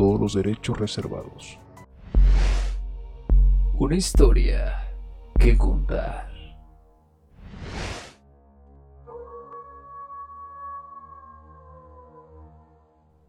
todos 0.00 0.18
los 0.18 0.32
derechos 0.32 0.78
reservados. 0.78 1.58
Una 3.74 3.96
historia 3.96 4.88
que 5.38 5.58
contar. 5.58 6.26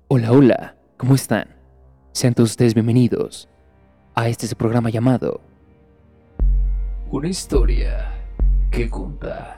Hola, 0.08 0.32
hola, 0.32 0.78
¿cómo 0.96 1.16
están? 1.16 1.58
Sean 2.14 2.34
todos 2.34 2.52
ustedes 2.52 2.74
bienvenidos 2.74 3.50
a 4.16 4.30
este 4.30 4.48
programa 4.56 4.90
llamado 4.90 5.42
Una 7.12 7.28
historia 7.28 8.14
que 8.72 8.90
contar. 8.90 9.58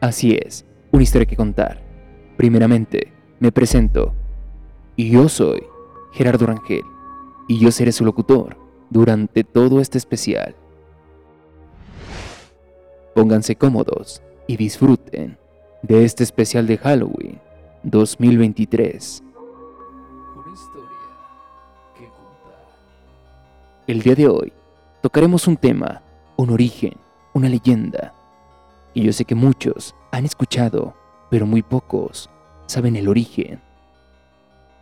Así 0.00 0.32
es, 0.42 0.64
una 0.92 1.02
historia 1.02 1.26
que 1.26 1.36
contar. 1.36 1.82
Primeramente, 2.38 3.12
me 3.38 3.52
presento. 3.52 4.14
Y 5.00 5.08
yo 5.08 5.30
soy 5.30 5.66
Gerardo 6.12 6.44
Rangel, 6.44 6.84
y 7.48 7.58
yo 7.58 7.72
seré 7.72 7.90
su 7.90 8.04
locutor 8.04 8.58
durante 8.90 9.44
todo 9.44 9.80
este 9.80 9.96
especial. 9.96 10.54
Pónganse 13.14 13.56
cómodos 13.56 14.20
y 14.46 14.58
disfruten 14.58 15.38
de 15.80 16.04
este 16.04 16.22
especial 16.22 16.66
de 16.66 16.76
Halloween 16.76 17.40
2023. 17.82 19.22
Una 20.36 20.52
historia 20.52 20.90
que 21.96 22.04
contar. 22.04 22.66
El 23.86 24.02
día 24.02 24.14
de 24.14 24.28
hoy 24.28 24.52
tocaremos 25.00 25.48
un 25.48 25.56
tema, 25.56 26.02
un 26.36 26.50
origen, 26.50 26.92
una 27.32 27.48
leyenda. 27.48 28.12
Y 28.92 29.04
yo 29.04 29.14
sé 29.14 29.24
que 29.24 29.34
muchos 29.34 29.94
han 30.12 30.26
escuchado, 30.26 30.92
pero 31.30 31.46
muy 31.46 31.62
pocos 31.62 32.28
saben 32.66 32.96
el 32.96 33.08
origen 33.08 33.62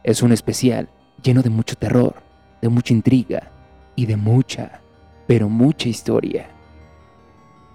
es 0.03 0.23
un 0.23 0.33
especial 0.33 0.89
lleno 1.23 1.43
de 1.43 1.51
mucho 1.51 1.75
terror, 1.75 2.15
de 2.63 2.69
mucha 2.69 2.95
intriga 2.95 3.51
y 3.97 4.07
de 4.07 4.17
mucha, 4.17 4.81
pero 5.27 5.49
mucha 5.49 5.89
historia. 5.89 6.49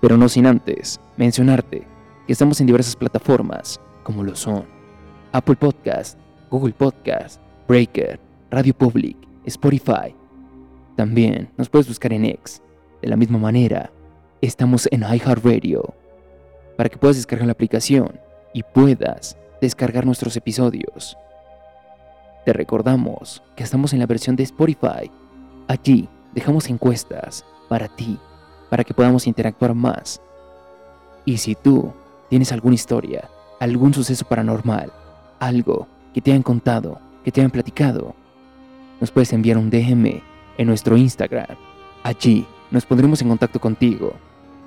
Pero 0.01 0.17
no 0.17 0.27
sin 0.29 0.45
antes 0.45 0.99
mencionarte 1.17 1.87
que 2.25 2.33
estamos 2.33 2.59
en 2.61 2.67
diversas 2.67 2.95
plataformas 2.95 3.79
como 4.03 4.23
lo 4.23 4.35
son 4.35 4.65
Apple 5.31 5.55
Podcast, 5.55 6.17
Google 6.49 6.73
Podcast, 6.73 7.41
Breaker, 7.67 8.19
Radio 8.51 8.73
Public, 8.73 9.17
Spotify. 9.45 10.15
También 10.95 11.49
nos 11.57 11.69
puedes 11.69 11.87
buscar 11.87 12.13
en 12.13 12.25
X. 12.25 12.61
De 13.01 13.07
la 13.07 13.17
misma 13.17 13.39
manera, 13.39 13.91
estamos 14.41 14.87
en 14.91 15.01
iHeartRadio 15.01 15.93
para 16.77 16.89
que 16.89 16.97
puedas 16.97 17.17
descargar 17.17 17.47
la 17.47 17.53
aplicación 17.53 18.19
y 18.53 18.63
puedas 18.63 19.37
descargar 19.61 20.05
nuestros 20.05 20.37
episodios. 20.37 21.17
Te 22.45 22.51
recordamos 22.51 23.41
que 23.55 23.63
estamos 23.63 23.93
en 23.93 23.99
la 23.99 24.05
versión 24.05 24.35
de 24.35 24.43
Spotify. 24.43 25.09
Allí 25.67 26.09
dejamos 26.33 26.69
encuestas 26.69 27.45
para 27.69 27.87
ti, 27.87 28.19
para 28.69 28.83
que 28.83 28.93
podamos 28.93 29.27
interactuar 29.27 29.73
más. 29.73 30.21
Y 31.23 31.37
si 31.37 31.55
tú 31.55 31.93
tienes 32.29 32.51
alguna 32.51 32.75
historia, 32.75 33.29
algún 33.61 33.93
suceso 33.93 34.25
paranormal, 34.25 34.91
algo 35.39 35.87
que 36.13 36.19
te 36.19 36.31
hayan 36.31 36.43
contado, 36.43 36.99
que 37.23 37.31
te 37.31 37.39
hayan 37.39 37.51
platicado, 37.51 38.13
nos 38.99 39.09
puedes 39.09 39.31
enviar 39.31 39.57
un 39.57 39.69
DM 39.69 40.21
en 40.57 40.67
nuestro 40.67 40.97
Instagram. 40.97 41.55
Allí 42.03 42.45
nos 42.71 42.85
pondremos 42.85 43.21
en 43.21 43.29
contacto 43.29 43.61
contigo 43.61 44.15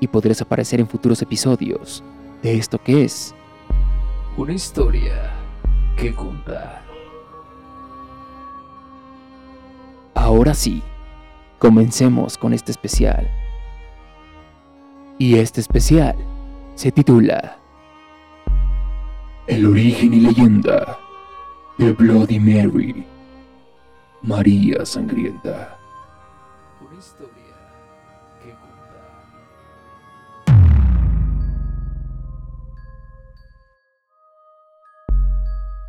y 0.00 0.06
podrás 0.06 0.41
aparecer 0.41 0.81
en 0.81 0.88
futuros 0.88 1.20
episodios 1.20 2.03
de 2.43 2.56
esto 2.56 2.82
que 2.82 3.04
es 3.04 3.34
Una 4.38 4.54
historia 4.54 5.34
que 5.97 6.14
contar. 6.14 6.85
Ahora 10.26 10.54
sí, 10.54 10.82
comencemos 11.60 12.37
con 12.37 12.53
este 12.53 12.72
especial. 12.72 13.31
Y 15.19 15.38
este 15.38 15.60
especial 15.60 16.16
se 16.75 16.91
titula 16.91 17.59
El 19.47 19.66
origen 19.66 20.12
y 20.14 20.19
leyenda 20.22 20.98
de 21.78 21.92
Bloody 21.92 22.41
Mary, 22.41 23.06
María 24.22 24.84
Sangrienta. 24.84 25.78
Una 26.84 26.98
historia 26.98 27.54
que 28.43 28.50
contar. 28.50 29.12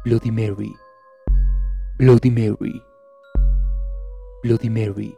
Bloody 0.05 0.31
Mary. 0.31 0.75
Bloody 1.97 2.29
Mary. 2.29 2.83
Bloody 4.43 4.69
Mary. 4.69 5.17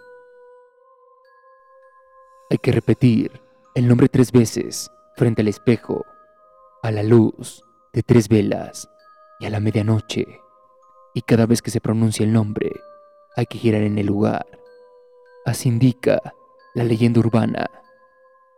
Hay 2.49 2.57
que 2.57 2.71
repetir 2.71 3.41
el 3.75 3.85
nombre 3.85 4.07
tres 4.07 4.31
veces 4.31 4.89
frente 5.17 5.41
al 5.41 5.49
espejo, 5.49 6.05
a 6.81 6.91
la 6.91 7.03
luz 7.03 7.61
de 7.91 8.01
tres 8.01 8.29
velas 8.29 8.89
y 9.41 9.45
a 9.45 9.49
la 9.49 9.59
medianoche. 9.59 10.25
Y 11.13 11.21
cada 11.23 11.45
vez 11.45 11.61
que 11.61 11.69
se 11.69 11.81
pronuncia 11.81 12.23
el 12.23 12.31
nombre, 12.31 12.71
hay 13.35 13.45
que 13.45 13.57
girar 13.57 13.81
en 13.81 13.97
el 13.97 14.05
lugar. 14.05 14.47
Así 15.45 15.67
indica 15.67 16.21
la 16.73 16.85
leyenda 16.85 17.19
urbana 17.19 17.69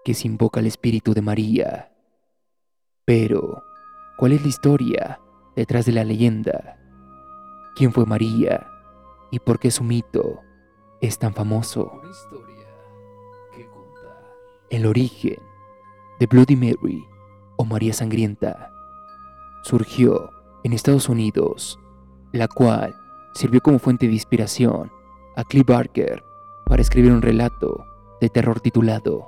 que 0.06 0.14
se 0.14 0.28
invoca 0.28 0.60
al 0.60 0.68
espíritu 0.68 1.16
de 1.16 1.24
María. 1.24 1.92
Pero, 3.04 3.64
¿cuál 4.20 4.34
es 4.34 4.44
la 4.44 4.48
historia 4.48 5.20
detrás 5.56 5.88
de 5.88 5.94
la 5.94 6.04
leyenda? 6.04 6.78
¿Quién 7.76 7.92
fue 7.92 8.06
María? 8.06 8.68
¿Y 9.32 9.40
por 9.40 9.58
qué 9.58 9.72
su 9.72 9.84
mito 9.84 10.40
es 11.02 11.18
tan 11.18 11.34
famoso? 11.34 12.00
El 14.70 14.86
origen 14.86 15.38
de 16.20 16.28
Bloody 16.28 16.56
Mary 16.56 17.06
o 17.58 17.66
María 17.66 17.94
Sangrienta 17.94 18.72
surgió 19.64 20.30
en 20.64 20.74
Estados 20.74 21.10
Unidos, 21.10 21.80
la 22.32 22.48
cual 22.48 22.96
sirvió 23.34 23.60
como 23.62 23.80
fuente 23.80 24.08
de 24.08 24.14
inspiración 24.14 24.92
a 25.36 25.44
Clive 25.44 25.74
Barker 25.74 26.24
para 26.66 26.82
escribir 26.82 27.12
un 27.12 27.22
relato 27.22 27.86
de 28.22 28.30
terror 28.30 28.62
titulado 28.62 29.28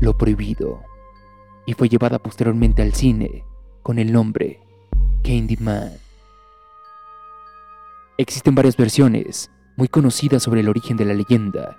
Lo 0.00 0.16
Prohibido 0.16 0.80
y 1.66 1.74
fue 1.74 1.88
llevada 1.88 2.18
posteriormente 2.18 2.82
al 2.82 2.94
cine 2.94 3.44
con 3.82 3.98
el 3.98 4.12
nombre 4.12 4.60
Candyman. 5.22 5.92
Existen 8.16 8.54
varias 8.54 8.76
versiones 8.76 9.50
muy 9.76 9.88
conocidas 9.88 10.42
sobre 10.42 10.60
el 10.60 10.68
origen 10.68 10.96
de 10.96 11.04
la 11.04 11.14
leyenda 11.14 11.76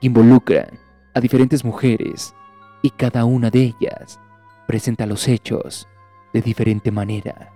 que 0.00 0.06
involucran 0.06 0.78
a 1.14 1.20
diferentes 1.20 1.64
mujeres 1.64 2.34
y 2.82 2.90
cada 2.90 3.24
una 3.24 3.50
de 3.50 3.74
ellas 3.80 4.20
presenta 4.66 5.06
los 5.06 5.28
hechos 5.28 5.88
de 6.32 6.40
diferente 6.40 6.90
manera. 6.90 7.52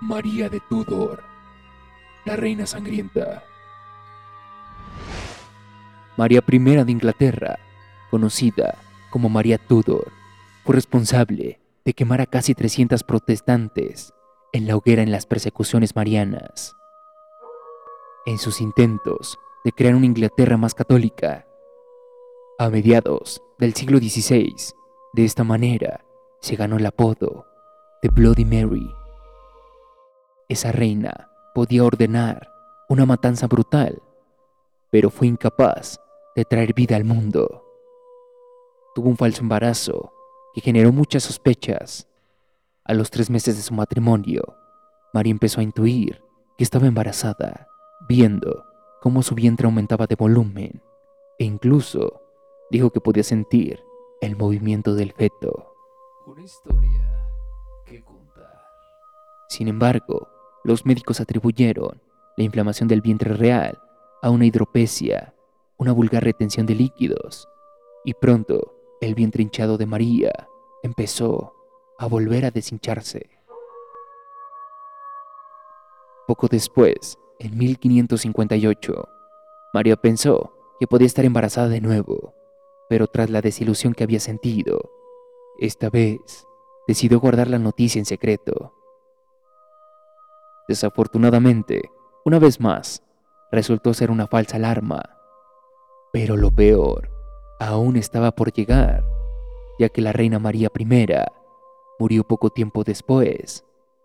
María 0.00 0.48
de 0.48 0.60
Tudor, 0.68 1.24
la 2.24 2.36
reina 2.36 2.66
sangrienta. 2.66 3.42
María 6.16 6.42
I 6.46 6.58
de 6.58 6.92
Inglaterra, 6.92 7.58
conocida 8.10 8.76
como 9.10 9.28
María 9.28 9.58
Tudor, 9.58 10.12
fue 10.64 10.76
responsable 10.76 11.60
de 11.84 11.94
quemar 11.94 12.20
a 12.20 12.26
casi 12.26 12.54
300 12.54 13.02
protestantes 13.04 14.12
en 14.56 14.66
la 14.66 14.74
hoguera 14.74 15.02
en 15.02 15.12
las 15.12 15.26
persecuciones 15.26 15.94
marianas. 15.94 16.74
En 18.24 18.38
sus 18.38 18.62
intentos 18.62 19.38
de 19.64 19.72
crear 19.72 19.94
una 19.94 20.06
Inglaterra 20.06 20.56
más 20.56 20.72
católica, 20.72 21.46
a 22.58 22.70
mediados 22.70 23.42
del 23.58 23.74
siglo 23.74 23.98
XVI, 23.98 24.56
de 25.12 25.24
esta 25.26 25.44
manera 25.44 26.06
se 26.40 26.56
ganó 26.56 26.78
el 26.78 26.86
apodo 26.86 27.44
de 28.02 28.08
Bloody 28.08 28.46
Mary. 28.46 28.90
Esa 30.48 30.72
reina 30.72 31.30
podía 31.54 31.84
ordenar 31.84 32.50
una 32.88 33.04
matanza 33.04 33.48
brutal, 33.48 34.02
pero 34.90 35.10
fue 35.10 35.26
incapaz 35.26 36.00
de 36.34 36.46
traer 36.46 36.72
vida 36.72 36.96
al 36.96 37.04
mundo. 37.04 37.62
Tuvo 38.94 39.10
un 39.10 39.18
falso 39.18 39.42
embarazo 39.42 40.14
que 40.54 40.62
generó 40.62 40.92
muchas 40.92 41.24
sospechas 41.24 42.08
A 42.88 42.94
los 42.94 43.10
tres 43.10 43.30
meses 43.30 43.56
de 43.56 43.62
su 43.62 43.74
matrimonio, 43.74 44.42
María 45.12 45.32
empezó 45.32 45.58
a 45.58 45.64
intuir 45.64 46.22
que 46.56 46.62
estaba 46.62 46.86
embarazada, 46.86 47.66
viendo 48.08 48.64
cómo 49.02 49.24
su 49.24 49.34
vientre 49.34 49.66
aumentaba 49.66 50.06
de 50.06 50.14
volumen 50.14 50.80
e 51.36 51.44
incluso 51.44 52.22
dijo 52.70 52.90
que 52.90 53.00
podía 53.00 53.24
sentir 53.24 53.82
el 54.20 54.36
movimiento 54.36 54.94
del 54.94 55.12
feto. 55.12 55.74
Una 56.28 56.44
historia 56.44 57.26
que 57.84 58.04
contar. 58.04 58.62
Sin 59.48 59.66
embargo, 59.66 60.28
los 60.62 60.86
médicos 60.86 61.20
atribuyeron 61.20 62.00
la 62.36 62.44
inflamación 62.44 62.88
del 62.88 63.00
vientre 63.00 63.34
real 63.34 63.82
a 64.22 64.30
una 64.30 64.46
hidropesia, 64.46 65.34
una 65.76 65.90
vulgar 65.90 66.22
retención 66.22 66.66
de 66.66 66.76
líquidos, 66.76 67.48
y 68.04 68.14
pronto 68.14 68.76
el 69.00 69.16
vientre 69.16 69.42
hinchado 69.42 69.76
de 69.76 69.86
María 69.86 70.30
empezó 70.84 71.55
a 71.98 72.06
volver 72.06 72.44
a 72.44 72.50
deshincharse. 72.50 73.30
Poco 76.26 76.48
después, 76.48 77.18
en 77.38 77.56
1558, 77.56 79.08
María 79.72 79.96
pensó 79.96 80.52
que 80.80 80.86
podía 80.86 81.06
estar 81.06 81.24
embarazada 81.24 81.68
de 81.68 81.80
nuevo, 81.80 82.34
pero 82.88 83.06
tras 83.06 83.30
la 83.30 83.40
desilusión 83.40 83.94
que 83.94 84.04
había 84.04 84.20
sentido, 84.20 84.90
esta 85.58 85.88
vez 85.88 86.46
decidió 86.86 87.20
guardar 87.20 87.48
la 87.48 87.58
noticia 87.58 87.98
en 87.98 88.06
secreto. 88.06 88.74
Desafortunadamente, 90.68 91.90
una 92.24 92.38
vez 92.38 92.60
más, 92.60 93.02
resultó 93.52 93.94
ser 93.94 94.10
una 94.10 94.26
falsa 94.26 94.56
alarma. 94.56 95.02
Pero 96.12 96.36
lo 96.36 96.50
peor 96.50 97.10
aún 97.60 97.96
estaba 97.96 98.32
por 98.32 98.52
llegar, 98.52 99.04
ya 99.78 99.88
que 99.88 100.02
la 100.02 100.12
reina 100.12 100.38
María 100.38 100.70
I 100.76 100.84
murió 101.98 102.24
poco 102.24 102.50
tiempo 102.50 102.84
después 102.84 103.64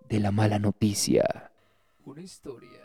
de 0.10 0.20
la 0.20 0.32
mala 0.32 0.60
noticia. 0.60 1.52
Una 2.06 2.22
historia 2.22 2.82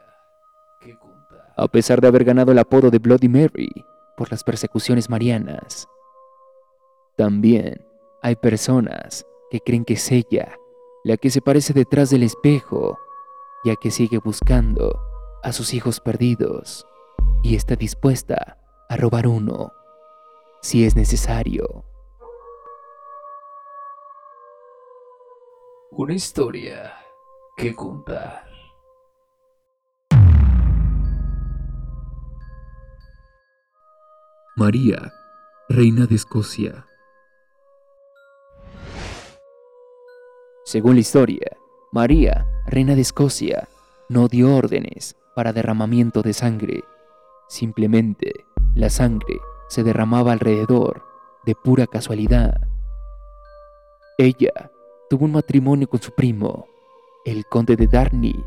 que 0.80 0.98
contar. 0.98 1.52
A 1.56 1.68
pesar 1.68 2.00
de 2.00 2.08
haber 2.08 2.24
ganado 2.24 2.52
el 2.52 2.58
apodo 2.58 2.90
de 2.90 2.98
Bloody 2.98 3.28
Mary 3.28 3.70
por 4.16 4.30
las 4.30 4.44
persecuciones 4.44 5.10
marianas, 5.10 5.88
también 7.16 7.84
hay 8.22 8.36
personas 8.36 9.26
que 9.50 9.60
creen 9.60 9.84
que 9.84 9.94
es 9.94 10.12
ella 10.12 10.56
la 11.04 11.16
que 11.16 11.30
se 11.30 11.40
parece 11.40 11.72
detrás 11.72 12.10
del 12.10 12.24
espejo, 12.24 12.98
ya 13.64 13.76
que 13.76 13.92
sigue 13.92 14.18
buscando 14.18 15.00
a 15.44 15.52
sus 15.52 15.72
hijos 15.72 16.00
perdidos 16.00 16.84
y 17.44 17.54
está 17.54 17.76
dispuesta 17.76 18.58
a 18.88 18.96
robar 18.96 19.28
uno 19.28 19.72
si 20.62 20.84
es 20.84 20.96
necesario. 20.96 21.84
Una 25.92 26.14
historia 26.14 26.92
que 27.56 27.74
contar. 27.74 28.44
María, 34.56 35.12
reina 35.68 36.06
de 36.06 36.16
Escocia. 36.16 36.86
Según 40.64 40.94
la 40.94 41.00
historia, 41.00 41.56
María, 41.92 42.46
reina 42.66 42.96
de 42.96 43.02
Escocia, 43.02 43.68
no 44.08 44.26
dio 44.26 44.54
órdenes 44.54 45.16
para 45.36 45.52
derramamiento 45.52 46.22
de 46.22 46.32
sangre. 46.32 46.82
Simplemente, 47.48 48.32
la 48.74 48.90
sangre 48.90 49.38
se 49.68 49.84
derramaba 49.84 50.32
alrededor 50.32 51.04
de 51.44 51.54
pura 51.54 51.86
casualidad. 51.86 52.60
Ella 54.18 54.72
tuvo 55.08 55.24
un 55.24 55.32
matrimonio 55.32 55.88
con 55.88 56.00
su 56.00 56.12
primo, 56.12 56.66
el 57.24 57.46
conde 57.46 57.76
de 57.76 57.86
Darney. 57.86 58.44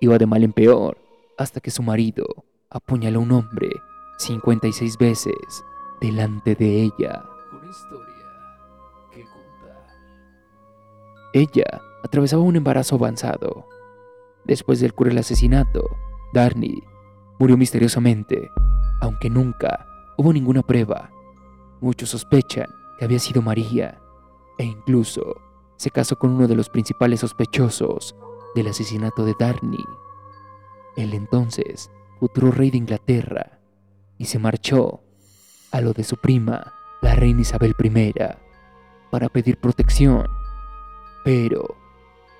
Iba 0.00 0.18
de 0.18 0.26
mal 0.26 0.42
en 0.42 0.52
peor 0.52 0.96
hasta 1.38 1.60
que 1.60 1.70
su 1.70 1.82
marido 1.82 2.26
apuñaló 2.70 3.20
a 3.20 3.22
un 3.22 3.32
hombre 3.32 3.70
56 4.18 4.96
veces 4.98 5.64
delante 6.00 6.54
de 6.54 6.82
ella. 6.82 7.22
Una 7.52 7.70
historia 7.70 8.24
que 9.10 9.24
contar. 9.24 9.86
Ella 11.32 11.80
atravesaba 12.02 12.42
un 12.42 12.56
embarazo 12.56 12.96
avanzado. 12.96 13.66
Después 14.44 14.80
del 14.80 14.94
cruel 14.94 15.18
asesinato, 15.18 15.84
Darney 16.32 16.82
murió 17.38 17.56
misteriosamente, 17.56 18.50
aunque 19.00 19.30
nunca 19.30 19.86
hubo 20.16 20.32
ninguna 20.32 20.62
prueba. 20.62 21.10
Muchos 21.80 22.10
sospechan 22.10 22.68
que 22.98 23.04
había 23.04 23.18
sido 23.18 23.42
María, 23.42 24.00
e 24.62 24.64
incluso 24.64 25.40
se 25.76 25.90
casó 25.90 26.16
con 26.16 26.30
uno 26.30 26.46
de 26.46 26.54
los 26.54 26.70
principales 26.70 27.18
sospechosos 27.18 28.14
del 28.54 28.68
asesinato 28.68 29.24
de 29.24 29.34
Darney, 29.36 29.84
el 30.96 31.14
entonces 31.14 31.90
futuro 32.20 32.52
rey 32.52 32.70
de 32.70 32.78
Inglaterra, 32.78 33.58
y 34.18 34.26
se 34.26 34.38
marchó 34.38 35.00
a 35.72 35.80
lo 35.80 35.92
de 35.92 36.04
su 36.04 36.16
prima, 36.16 36.74
la 37.00 37.16
reina 37.16 37.40
Isabel 37.40 37.74
I, 37.76 38.14
para 39.10 39.28
pedir 39.28 39.58
protección. 39.58 40.28
Pero, 41.24 41.74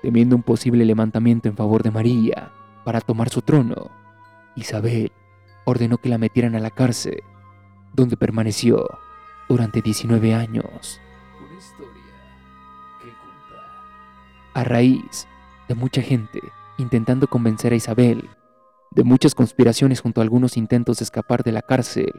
temiendo 0.01 0.37
un 0.37 0.43
posible 0.43 0.85
levantamiento 0.85 1.49
en 1.49 1.57
favor 1.57 1.83
de 1.83 1.91
María 1.91 2.53
para 2.85 3.01
tomar 3.01 3.27
su 3.27 3.41
trono, 3.41 3.91
Isabel 4.55 5.11
ordenó 5.65 5.97
que 5.97 6.07
la 6.07 6.17
metieran 6.17 6.55
a 6.55 6.59
la 6.59 6.71
cárcel, 6.71 7.21
donde 7.91 8.15
permaneció 8.15 8.87
durante 9.49 9.81
19 9.81 10.33
años. 10.33 11.01
A 14.53 14.63
raíz 14.63 15.27
de 15.67 15.75
mucha 15.75 16.01
gente 16.01 16.39
intentando 16.77 17.27
convencer 17.27 17.73
a 17.73 17.75
Isabel, 17.75 18.29
de 18.91 19.03
muchas 19.03 19.35
conspiraciones 19.35 20.01
junto 20.01 20.21
a 20.21 20.23
algunos 20.23 20.57
intentos 20.57 20.99
de 20.99 21.03
escapar 21.03 21.43
de 21.43 21.51
la 21.51 21.61
cárcel 21.61 22.11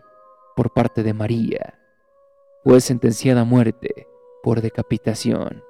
por 0.57 0.73
parte 0.73 1.03
de 1.03 1.15
María, 1.15 1.79
fue 2.63 2.81
sentenciada 2.81 3.43
a 3.43 3.45
muerte 3.45 4.09
por 4.43 4.61
decapitación. 4.61 5.63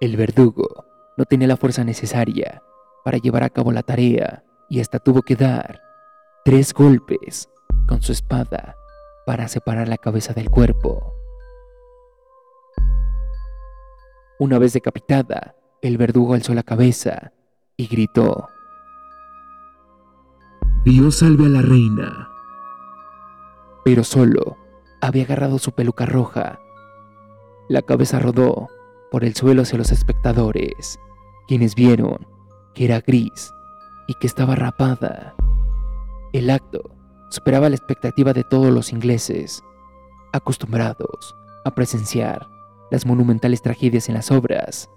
El 0.00 0.16
verdugo 0.16 0.84
no 1.16 1.24
tenía 1.24 1.48
la 1.48 1.56
fuerza 1.56 1.82
necesaria 1.82 2.62
para 3.04 3.18
llevar 3.18 3.42
a 3.42 3.50
cabo 3.50 3.72
la 3.72 3.82
tarea 3.82 4.44
y 4.68 4.80
hasta 4.80 4.98
tuvo 4.98 5.22
que 5.22 5.34
dar 5.34 5.80
tres 6.44 6.72
golpes 6.72 7.48
con 7.88 8.00
su 8.02 8.12
espada 8.12 8.76
para 9.26 9.48
separar 9.48 9.88
la 9.88 9.98
cabeza 9.98 10.34
del 10.34 10.50
cuerpo. 10.50 11.17
Una 14.40 14.60
vez 14.60 14.72
decapitada, 14.72 15.56
el 15.82 15.98
verdugo 15.98 16.34
alzó 16.34 16.54
la 16.54 16.62
cabeza 16.62 17.32
y 17.76 17.88
gritó, 17.88 18.48
Dios 20.84 21.16
salve 21.16 21.46
a 21.46 21.48
la 21.48 21.62
reina. 21.62 22.28
Pero 23.84 24.04
solo 24.04 24.56
había 25.00 25.24
agarrado 25.24 25.58
su 25.58 25.72
peluca 25.72 26.06
roja. 26.06 26.60
La 27.68 27.82
cabeza 27.82 28.20
rodó 28.20 28.68
por 29.10 29.24
el 29.24 29.34
suelo 29.34 29.62
hacia 29.62 29.76
los 29.76 29.90
espectadores, 29.90 31.00
quienes 31.48 31.74
vieron 31.74 32.24
que 32.74 32.84
era 32.84 33.00
gris 33.00 33.52
y 34.06 34.14
que 34.14 34.28
estaba 34.28 34.54
rapada. 34.54 35.34
El 36.32 36.48
acto 36.50 36.94
superaba 37.30 37.68
la 37.70 37.74
expectativa 37.74 38.32
de 38.32 38.44
todos 38.44 38.72
los 38.72 38.92
ingleses, 38.92 39.64
acostumbrados 40.32 41.34
a 41.64 41.74
presenciar 41.74 42.57
las 42.90 43.06
monumentales 43.06 43.62
tragedias 43.62 44.08
en 44.08 44.14
las 44.14 44.30
obras 44.30 44.88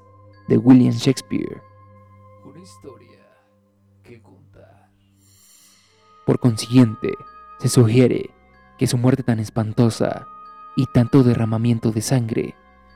de 0.48 0.58
William 0.58 0.94
Shakespeare. 0.94 1.62
Una 2.46 2.60
historia 2.60 3.20
que 4.04 4.22
contar. 4.22 4.90
Por 6.26 6.40
consiguiente, 6.40 7.14
se 7.60 7.70
sugiere 7.70 8.30
que 8.78 8.88
su 8.88 8.98
muerte 8.98 9.24
tan 9.24 9.40
espantosa 9.40 10.28
y 10.76 10.86
tanto 10.88 11.24
derramamiento 11.24 11.92
de 11.92 12.02
sangre 12.02 12.56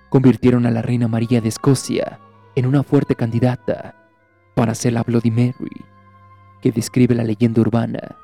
convirtieron 0.09 0.65
a 0.65 0.71
la 0.71 0.81
reina 0.81 1.07
María 1.07 1.41
de 1.41 1.49
Escocia 1.49 2.19
en 2.55 2.65
una 2.65 2.83
fuerte 2.83 3.15
candidata 3.15 3.95
para 4.55 4.73
ser 4.75 4.93
la 4.93 5.03
Bloody 5.03 5.29
Mary 5.31 5.85
que 6.61 6.71
describe 6.71 7.13
la 7.13 7.23
leyenda 7.23 7.61
urbana. 7.61 8.15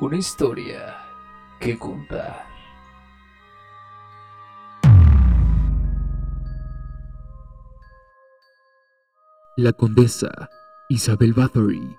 Una 0.00 0.16
historia 0.16 0.96
que 1.58 1.78
contar. 1.78 2.55
La 9.58 9.72
condesa 9.72 10.50
Isabel 10.90 11.32
Bathory, 11.32 11.96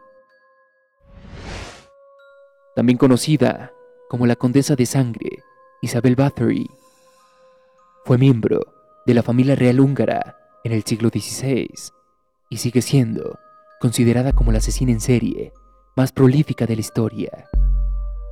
también 2.75 2.99
conocida 2.99 3.73
como 4.09 4.27
la 4.27 4.35
condesa 4.35 4.75
de 4.75 4.85
sangre 4.85 5.43
Isabel 5.81 6.15
Bathory, 6.15 6.69
fue 8.05 8.19
miembro 8.19 8.59
de 9.07 9.15
la 9.15 9.23
familia 9.23 9.55
real 9.55 9.79
húngara 9.79 10.37
en 10.63 10.71
el 10.71 10.83
siglo 10.83 11.09
XVI 11.09 11.67
y 12.51 12.57
sigue 12.57 12.83
siendo 12.83 13.39
considerada 13.81 14.33
como 14.33 14.51
la 14.51 14.59
asesina 14.59 14.91
en 14.91 15.01
serie 15.01 15.51
más 15.95 16.11
prolífica 16.11 16.67
de 16.67 16.75
la 16.75 16.81
historia. 16.81 17.49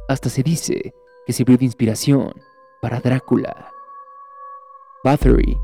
Hasta 0.07 0.29
se 0.29 0.43
dice 0.43 0.93
que 1.25 1.33
sirvió 1.33 1.57
de 1.57 1.65
inspiración 1.65 2.31
para 2.79 2.99
Drácula. 2.99 3.71
Bathory 5.03 5.57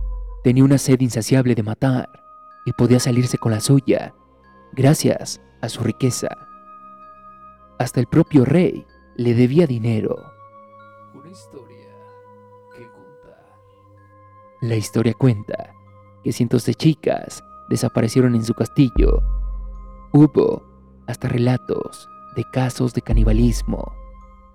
tenía 0.43 0.63
una 0.63 0.79
sed 0.79 0.99
insaciable 1.01 1.53
de 1.53 1.61
matar 1.61 2.20
y 2.65 2.73
podía 2.73 2.99
salirse 2.99 3.37
con 3.37 3.51
la 3.51 3.59
suya 3.59 4.13
gracias 4.73 5.41
a 5.61 5.69
su 5.69 5.83
riqueza. 5.83 6.29
Hasta 7.79 7.99
el 7.99 8.07
propio 8.07 8.45
rey 8.45 8.85
le 9.15 9.33
debía 9.33 9.67
dinero. 9.67 10.15
Una 11.13 11.29
historia 11.29 11.89
que 12.75 12.87
contar. 12.87 13.45
La 14.61 14.75
historia 14.75 15.13
cuenta 15.13 15.73
que 16.23 16.31
cientos 16.31 16.65
de 16.65 16.75
chicas 16.75 17.43
desaparecieron 17.69 18.35
en 18.35 18.43
su 18.45 18.53
castillo. 18.53 19.23
Hubo 20.13 20.63
hasta 21.07 21.27
relatos 21.27 22.07
de 22.35 22.43
casos 22.51 22.93
de 22.93 23.01
canibalismo, 23.01 23.93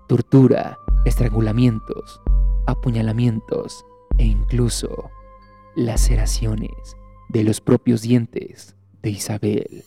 tortura, 0.07 0.79
estrangulamientos, 1.05 2.21
apuñalamientos 2.65 3.85
e 4.17 4.25
incluso 4.25 5.09
laceraciones 5.75 6.95
de 7.29 7.43
los 7.43 7.61
propios 7.61 8.01
dientes 8.01 8.75
de 9.01 9.09
Isabel. 9.09 9.83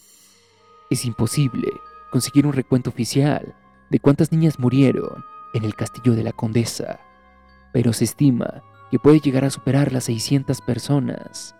Es 0.90 1.04
imposible 1.04 1.68
conseguir 2.10 2.46
un 2.46 2.52
recuento 2.52 2.90
oficial 2.90 3.54
de 3.90 3.98
cuántas 3.98 4.32
niñas 4.32 4.58
murieron 4.58 5.24
en 5.54 5.64
el 5.64 5.74
castillo 5.74 6.14
de 6.14 6.24
la 6.24 6.32
condesa, 6.32 7.00
pero 7.72 7.92
se 7.92 8.04
estima 8.04 8.62
que 8.90 8.98
puede 8.98 9.20
llegar 9.20 9.44
a 9.44 9.50
superar 9.50 9.92
las 9.92 10.04
600 10.04 10.60
personas. 10.60 11.54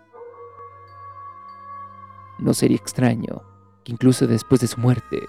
No 2.39 2.53
sería 2.53 2.77
extraño 2.77 3.43
que 3.83 3.93
incluso 3.93 4.27
después 4.27 4.61
de 4.61 4.67
su 4.67 4.79
muerte, 4.79 5.21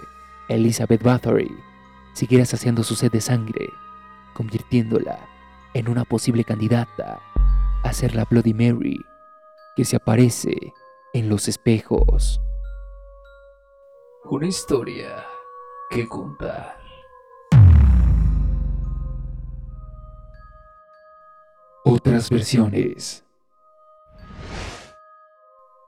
Elizabeth 0.49 1.03
Bathory 1.03 1.55
siguiera 2.13 2.45
saciando 2.45 2.83
su 2.83 2.95
sed 2.95 3.11
de 3.11 3.21
sangre, 3.21 3.69
convirtiéndola 4.35 5.19
en 5.75 5.89
una 5.89 6.05
posible 6.05 6.45
candidata 6.45 7.21
a 7.83 7.93
ser 7.93 8.15
la 8.15 8.25
Bloody 8.25 8.53
Mary 8.53 9.01
que 9.77 9.85
se 9.85 9.97
aparece 9.97 10.73
en 11.13 11.29
los 11.29 11.49
espejos. 11.49 12.41
Una 14.25 14.47
historia 14.47 15.25
que 15.91 16.07
contar. 16.09 16.79
Otras 21.85 22.31
versiones. 22.31 23.25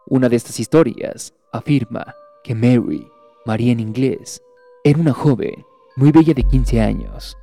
Una 0.07 0.29
de 0.29 0.37
estas 0.37 0.61
historias 0.61 1.35
afirma 1.53 2.15
que 2.43 2.55
Mary, 2.55 3.09
María 3.47 3.73
en 3.73 3.81
inglés, 3.81 4.43
era 4.83 4.99
una 4.99 5.15
joven 5.15 5.65
muy 5.97 6.13
bella 6.13 6.35
de 6.35 6.43
15 6.43 6.81
años 6.81 7.37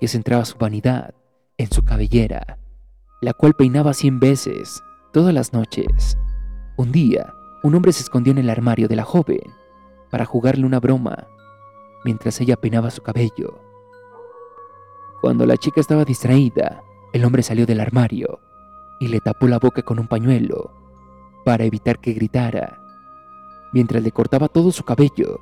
que 0.00 0.08
centraba 0.08 0.44
su 0.44 0.58
vanidad 0.58 1.14
en 1.56 1.70
su 1.70 1.84
cabellera, 1.84 2.58
la 3.20 3.32
cual 3.32 3.54
peinaba 3.54 3.94
100 3.94 4.20
veces 4.20 4.82
todas 5.12 5.34
las 5.34 5.52
noches. 5.52 6.16
Un 6.76 6.90
día, 6.90 7.34
un 7.62 7.74
hombre 7.74 7.92
se 7.92 8.02
escondió 8.02 8.32
en 8.32 8.38
el 8.38 8.50
armario 8.50 8.88
de 8.88 8.96
la 8.96 9.04
joven 9.04 9.52
para 10.10 10.24
jugarle 10.24 10.66
una 10.66 10.80
broma 10.80 11.28
mientras 12.04 12.40
ella 12.40 12.56
peinaba 12.56 12.90
su 12.90 13.02
cabello. 13.02 13.60
Cuando 15.20 15.46
la 15.46 15.56
chica 15.56 15.80
estaba 15.80 16.04
distraída, 16.04 16.82
el 17.12 17.24
hombre 17.24 17.42
salió 17.42 17.66
del 17.66 17.80
armario 17.80 18.40
y 18.98 19.08
le 19.08 19.20
tapó 19.20 19.46
la 19.46 19.58
boca 19.58 19.82
con 19.82 19.98
un 20.00 20.08
pañuelo 20.08 20.72
para 21.44 21.64
evitar 21.64 22.00
que 22.00 22.12
gritara, 22.12 22.80
mientras 23.72 24.02
le 24.02 24.10
cortaba 24.12 24.48
todo 24.48 24.72
su 24.72 24.82
cabello. 24.82 25.38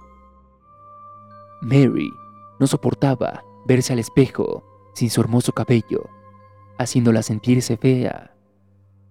Mary 1.63 2.13
no 2.59 2.67
soportaba 2.67 3.45
verse 3.67 3.93
al 3.93 4.01
espejo 4.01 4.65
sin 4.95 5.11
su 5.11 5.21
hermoso 5.21 5.53
cabello, 5.53 6.05
haciéndola 6.79 7.23
sentirse 7.23 7.77
fea, 7.77 8.30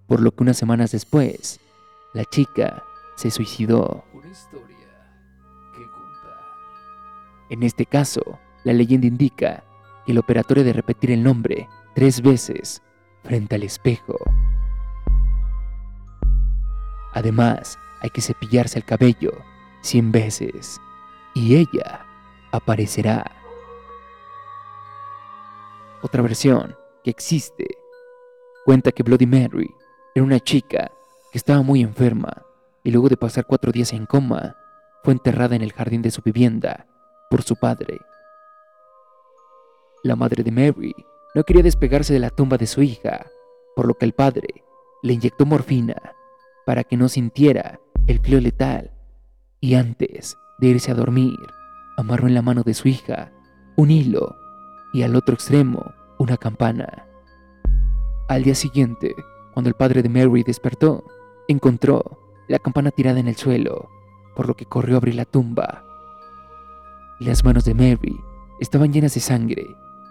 por 0.10 0.22
lo 0.22 0.32
que 0.32 0.42
unas 0.42 0.58
semanas 0.58 0.92
después, 0.92 1.60
la 2.13 2.25
chica 2.25 2.84
se 3.16 3.30
suicidó. 3.30 4.04
Una 4.12 4.28
historia 4.28 4.75
que. 5.75 7.54
En 7.54 7.62
este 7.62 7.86
caso, 7.86 8.39
la 8.63 8.74
leyenda 8.74 9.06
indica 9.06 9.63
que 10.06 10.12
el 10.12 10.18
operatorio 10.18 10.63
de 10.63 10.74
repetir 10.74 11.12
el 11.12 11.24
nombre 11.24 11.70
tres 11.94 12.22
veces 12.24 12.82
frente 13.24 13.54
al 13.56 13.63
espejo. 13.63 14.18
Además, 17.13 17.78
hay 18.01 18.10
que 18.10 18.22
cepillarse 18.22 18.80
el 18.80 18.86
cabello 18.86 19.32
cien 19.82 20.12
veces 20.12 20.82
y 21.36 21.56
ella 21.56 22.04
aparecerá. 22.51 23.32
Otra 26.01 26.24
versión 26.24 26.75
que 27.04 27.12
existe 27.12 27.68
cuenta 28.66 28.92
que 28.92 29.04
Bloody 29.04 29.28
Mary 29.28 29.70
era 30.16 30.25
una 30.25 30.39
chica 30.39 30.92
que 31.32 31.38
estaba 31.38 31.62
muy 31.62 31.82
enferma 31.82 32.44
y 32.84 32.92
luego 32.92 33.10
de 33.10 33.18
pasar 33.18 33.46
cuatro 33.46 33.72
días 33.72 33.94
en 33.94 34.06
coma, 34.06 34.56
fue 35.04 35.13
enterrada 35.13 35.56
en 35.56 35.62
el 35.62 35.74
jardín 35.74 36.01
de 36.01 36.12
su 36.12 36.22
vivienda 36.22 36.88
por 37.30 37.44
su 37.44 37.56
padre. 37.56 38.00
La 40.04 40.16
madre 40.16 40.44
de 40.44 40.51
Mary 40.51 40.96
no 41.36 41.44
quería 41.44 41.63
despegarse 41.63 42.13
de 42.13 42.20
la 42.20 42.30
tumba 42.30 42.58
de 42.58 42.68
su 42.68 42.82
hija, 42.82 43.28
por 43.75 43.88
lo 43.88 43.94
que 43.94 44.06
el 44.06 44.13
padre 44.13 44.63
le 45.04 45.13
inyectó 45.13 45.46
morfina 45.46 45.96
para 46.66 46.84
que 46.84 46.98
no 46.98 47.10
sintiera 47.10 47.80
el 48.08 48.20
frío 48.20 48.39
letal 48.42 48.92
y 49.60 49.75
antes 49.75 50.38
de 50.60 50.68
irse 50.68 50.92
a 50.92 50.96
dormir, 50.96 51.38
amarró 51.98 52.28
en 52.28 52.34
la 52.34 52.42
mano 52.42 52.63
de 52.63 52.74
su 52.74 52.88
hija 52.88 53.32
un 53.75 53.92
hilo 53.92 54.36
y 54.94 55.04
al 55.04 55.16
otro 55.16 55.36
extremo 55.36 55.94
una 56.18 56.38
campana. 56.38 57.06
Al 58.28 58.44
día 58.44 58.56
siguiente, 58.56 59.16
cuando 59.53 59.70
el 59.70 59.75
padre 59.75 60.01
de 60.01 60.10
Mary 60.10 60.44
despertó, 60.44 61.03
encontró 61.48 62.03
la 62.48 62.60
campana 62.60 62.91
tirada 62.91 63.20
en 63.20 63.27
el 63.27 63.36
suelo, 63.36 63.89
por 64.36 64.48
lo 64.48 64.56
que 64.56 64.65
corrió 64.65 64.96
a 64.96 64.98
abrir 64.98 65.15
la 65.15 65.25
tumba. 65.25 65.84
Las 67.20 67.44
manos 67.44 67.65
de 67.65 67.74
Mary 67.74 68.20
estaban 68.60 68.94
llenas 68.94 69.13
de 69.13 69.20
sangre 69.20 69.68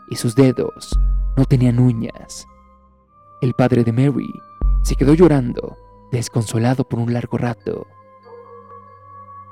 y 0.08 0.16
sus 0.16 0.34
dedos 0.34 0.98
no 1.36 1.44
tenían 1.44 1.78
uñas. 1.78 2.46
El 3.40 3.54
padre 3.54 3.84
de 3.84 3.92
Mary 3.92 4.32
se 4.82 4.96
quedó 4.96 5.14
llorando, 5.14 5.76
desconsolado 6.10 6.84
por 6.84 6.98
un 6.98 7.12
largo 7.12 7.38
rato, 7.38 7.86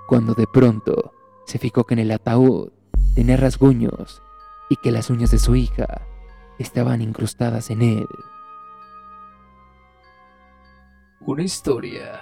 cuando 0.06 0.34
de 0.34 0.46
pronto 0.46 1.12
se 1.44 1.58
fijó 1.58 1.84
que 1.84 1.94
en 1.94 2.00
el 2.00 2.10
ataúd 2.10 2.70
tenía 3.14 3.36
rasguños 3.36 4.22
y 4.68 4.76
que 4.76 4.92
las 4.92 5.10
uñas 5.10 5.30
de 5.30 5.38
su 5.38 5.56
hija 5.56 6.02
estaban 6.58 7.02
incrustadas 7.02 7.70
en 7.70 7.82
él. 7.82 8.08
Una 11.26 11.42
historia 11.42 12.20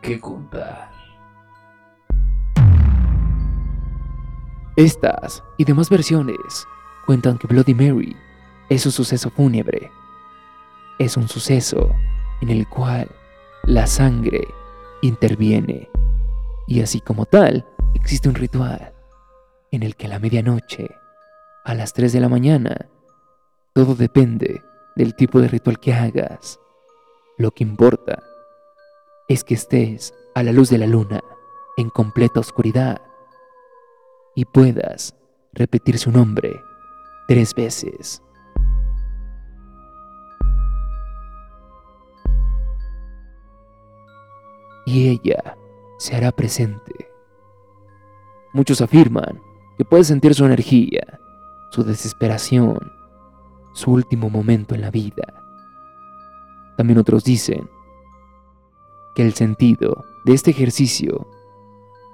que 0.00 0.18
contar. 0.18 0.90
Estas 4.74 5.44
y 5.58 5.64
demás 5.64 5.88
versiones 5.88 6.66
cuentan 7.06 7.38
que 7.38 7.46
Bloody 7.46 7.72
Mary 7.72 8.16
es 8.68 8.84
un 8.84 8.90
suceso 8.90 9.30
fúnebre. 9.30 9.92
Es 10.98 11.16
un 11.16 11.28
suceso 11.28 11.94
en 12.40 12.50
el 12.50 12.68
cual 12.68 13.08
la 13.62 13.86
sangre 13.86 14.48
interviene. 15.02 15.88
Y 16.66 16.82
así 16.82 17.00
como 17.00 17.26
tal, 17.26 17.64
existe 17.94 18.28
un 18.28 18.34
ritual 18.34 18.92
en 19.70 19.84
el 19.84 19.94
que 19.94 20.06
a 20.06 20.08
la 20.08 20.18
medianoche, 20.18 20.88
a 21.64 21.74
las 21.74 21.92
3 21.92 22.12
de 22.12 22.20
la 22.20 22.28
mañana, 22.28 22.88
todo 23.72 23.94
depende 23.94 24.64
del 24.96 25.14
tipo 25.14 25.40
de 25.40 25.46
ritual 25.46 25.78
que 25.78 25.94
hagas. 25.94 26.58
Lo 27.38 27.52
que 27.52 27.62
importa 27.62 28.20
es 29.28 29.44
que 29.44 29.54
estés 29.54 30.14
a 30.34 30.42
la 30.42 30.52
luz 30.52 30.70
de 30.70 30.78
la 30.78 30.86
luna, 30.86 31.22
en 31.76 31.90
completa 31.90 32.40
oscuridad, 32.40 33.00
y 34.34 34.44
puedas 34.44 35.14
repetir 35.52 35.98
su 35.98 36.10
nombre 36.10 36.60
tres 37.28 37.54
veces. 37.54 38.22
Y 44.84 45.08
ella 45.08 45.56
se 45.98 46.16
hará 46.16 46.32
presente. 46.32 47.10
Muchos 48.52 48.80
afirman 48.80 49.40
que 49.78 49.84
puedes 49.84 50.08
sentir 50.08 50.34
su 50.34 50.44
energía, 50.44 51.20
su 51.70 51.84
desesperación, 51.84 52.92
su 53.72 53.92
último 53.92 54.28
momento 54.28 54.74
en 54.74 54.80
la 54.82 54.90
vida. 54.90 55.42
También 56.76 56.98
otros 56.98 57.24
dicen 57.24 57.70
que 59.14 59.22
el 59.22 59.34
sentido 59.34 60.04
de 60.24 60.34
este 60.34 60.50
ejercicio 60.50 61.28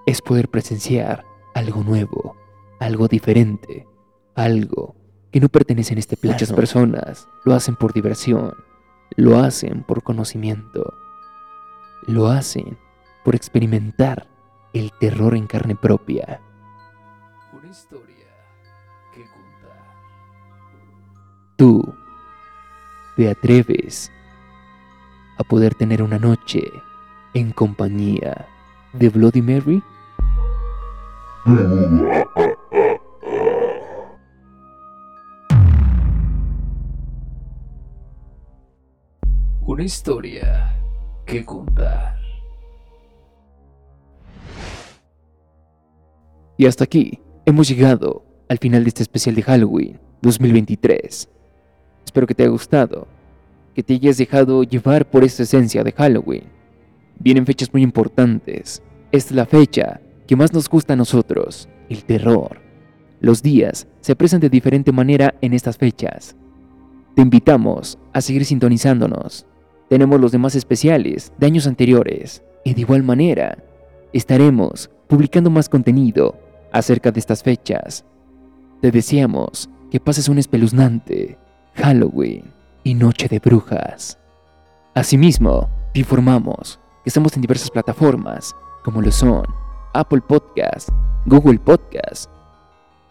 es 0.07 0.23
poder 0.23 0.49
presenciar 0.49 1.25
algo 1.55 1.83
nuevo, 1.83 2.37
algo 2.81 3.09
diferente, 3.09 3.87
algo 4.35 4.95
que 5.31 5.41
no 5.41 5.49
pertenece 5.49 5.93
en 5.93 5.99
este 5.99 6.17
plano. 6.17 6.35
Muchas 6.35 6.53
personas 6.53 7.29
lo 7.45 7.55
hacen 7.55 7.77
por 7.77 7.93
diversión, 7.93 8.55
lo 9.17 9.39
hacen 9.39 9.83
por 9.83 10.03
conocimiento, 10.03 10.95
lo 12.07 12.29
hacen 12.29 12.79
por 13.25 13.35
experimentar 13.35 14.27
el 14.73 14.93
terror 14.99 15.35
en 15.37 15.47
carne 15.47 15.77
propia. 15.77 16.41
Una 17.53 17.69
historia 17.69 18.27
que 19.13 19.25
contar. 19.25 19.85
¿Tú 21.57 21.95
te 23.17 23.31
atreves 23.31 24.11
a 25.39 25.45
poder 25.45 25.75
tener 25.75 26.03
una 26.03 26.19
noche 26.19 26.71
en 27.35 27.53
compañía 27.53 28.47
de 28.93 29.09
Bloody 29.09 29.43
Mary? 29.43 29.83
Una 39.67 39.85
historia 39.85 40.75
que 41.27 41.45
contar. 41.45 42.17
Y 46.57 46.67
hasta 46.67 46.85
aquí 46.85 47.21
hemos 47.47 47.69
llegado 47.69 48.25
al 48.49 48.59
final 48.59 48.83
de 48.83 48.89
este 48.89 49.03
especial 49.03 49.35
de 49.35 49.43
Halloween 49.43 50.01
2023. 50.23 51.29
Espero 52.05 52.27
que 52.27 52.35
te 52.35 52.43
haya 52.43 52.51
gustado, 52.51 53.07
que 53.75 53.83
te 53.83 53.95
hayas 53.95 54.17
dejado 54.17 54.65
llevar 54.65 55.09
por 55.09 55.23
esta 55.23 55.45
esencia 55.45 55.85
de 55.85 55.93
Halloween. 55.93 56.58
Vienen 57.21 57.47
fechas 57.47 57.73
muy 57.73 57.83
importantes. 57.83 58.83
Esta 59.13 59.31
es 59.31 59.37
la 59.37 59.47
fecha 59.47 60.01
que 60.27 60.37
más 60.37 60.53
nos 60.53 60.69
gusta 60.69 60.93
a 60.93 60.97
nosotros, 60.97 61.69
el 61.89 62.05
terror. 62.05 62.61
Los 63.21 63.43
días 63.43 63.89
se 64.01 64.15
presentan 64.15 64.49
de 64.49 64.57
diferente 64.57 64.93
manera 64.93 65.35
en 65.41 65.53
estas 65.53 65.77
fechas. 65.77 66.37
Te 67.17 67.23
invitamos 67.23 67.99
a 68.13 68.21
seguir 68.21 68.45
sintonizándonos. 68.45 69.47
Tenemos 69.89 70.21
los 70.21 70.31
demás 70.31 70.55
especiales 70.55 71.33
de 71.39 71.47
años 71.47 71.67
anteriores 71.67 72.43
y 72.65 72.75
de 72.75 72.83
igual 72.83 73.03
manera 73.03 73.59
estaremos 74.13 74.91
publicando 75.09 75.51
más 75.51 75.69
contenido 75.69 76.39
acerca 76.73 77.11
de 77.11 77.19
estas 77.19 77.43
fechas. 77.43 78.05
Te 78.81 78.91
deseamos 78.91 79.69
que 79.91 79.99
pases 79.99 80.29
un 80.29 80.39
espeluznante 80.39 81.39
Halloween 81.75 82.45
y 82.85 82.95
Noche 82.95 83.29
de 83.29 83.39
Brujas. 83.39 84.19
Asimismo, 84.95 85.69
te 85.93 86.01
informamos 86.01 86.79
estamos 87.09 87.35
en 87.37 87.41
diversas 87.41 87.71
plataformas 87.71 88.55
como 88.85 89.01
lo 89.01 89.11
son 89.11 89.47
Apple 89.95 90.21
Podcast, 90.21 90.91
Google 91.25 91.59
Podcast, 91.59 92.31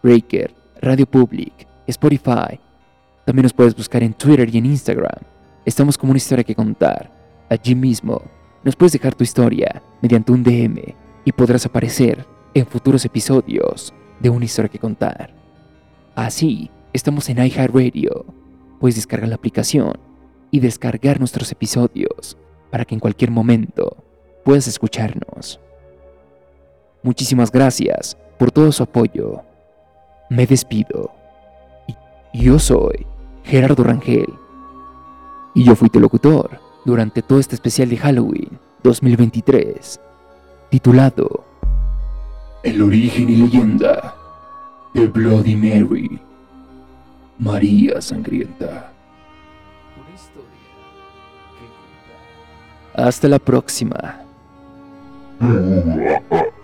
Breaker, 0.04 0.54
Radio 0.80 1.04
Public, 1.04 1.66
Spotify. 1.88 2.60
También 3.26 3.42
nos 3.42 3.52
puedes 3.52 3.74
buscar 3.74 4.04
en 4.04 4.14
Twitter 4.14 4.48
y 4.54 4.58
en 4.58 4.66
Instagram. 4.66 5.20
Estamos 5.64 5.98
como 5.98 6.12
una 6.12 6.18
historia 6.18 6.44
que 6.44 6.54
contar. 6.54 7.10
Allí 7.50 7.74
mismo 7.74 8.22
nos 8.62 8.76
puedes 8.76 8.92
dejar 8.92 9.16
tu 9.16 9.24
historia 9.24 9.82
mediante 10.00 10.30
un 10.30 10.44
DM 10.44 10.94
y 11.24 11.32
podrás 11.32 11.66
aparecer 11.66 12.24
en 12.54 12.66
futuros 12.66 13.04
episodios 13.04 13.92
de 14.20 14.30
una 14.30 14.44
historia 14.44 14.70
que 14.70 14.78
contar. 14.78 15.34
Así, 16.14 16.70
estamos 16.92 17.28
en 17.30 17.44
iHeartRadio. 17.44 18.26
Puedes 18.78 18.94
descargar 18.94 19.28
la 19.28 19.34
aplicación 19.34 19.98
y 20.52 20.60
descargar 20.60 21.18
nuestros 21.18 21.50
episodios 21.50 22.38
para 22.70 22.84
que 22.84 22.94
en 22.94 23.00
cualquier 23.00 23.30
momento 23.30 23.96
puedas 24.44 24.66
escucharnos. 24.66 25.60
Muchísimas 27.02 27.50
gracias 27.50 28.16
por 28.38 28.50
todo 28.50 28.72
su 28.72 28.82
apoyo. 28.82 29.42
Me 30.30 30.46
despido. 30.46 31.10
Yo 32.34 32.58
soy 32.58 33.06
Gerardo 33.44 33.82
Rangel. 33.84 34.32
Y 35.54 35.64
yo 35.64 35.74
fui 35.74 35.88
tu 35.88 36.00
locutor 36.00 36.60
durante 36.84 37.22
todo 37.22 37.38
este 37.38 37.54
especial 37.54 37.88
de 37.88 37.96
Halloween 37.96 38.58
2023, 38.82 40.00
titulado 40.70 41.44
El 42.62 42.80
origen 42.82 43.28
y 43.28 43.36
leyenda 43.36 44.14
de 44.94 45.06
Bloody 45.06 45.56
Mary, 45.56 46.20
María 47.38 48.00
Sangrienta. 48.00 48.92
Hasta 52.98 53.28
la 53.28 53.38
próxima. 53.38 54.16